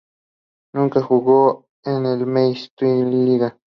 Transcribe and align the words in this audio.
Nunca 0.73 0.99
jugó 1.03 1.67
en 1.83 2.01
la 2.01 2.25
Meistriliiga. 2.25 3.55